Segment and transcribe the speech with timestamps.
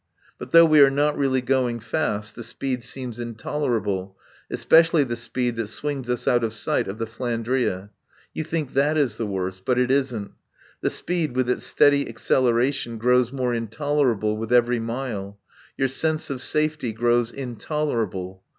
[0.39, 4.17] But though we are not really going fast, the speed seems intolerable,
[4.49, 7.91] especially the speed that swings us out of sight of the "Flandria."
[8.33, 9.63] You think that is the worst.
[9.63, 10.31] But it isn't.
[10.81, 15.37] The speed with its steady acceleration grows more intolerable with every mile.
[15.77, 18.41] Your sense of safety grows intolerable.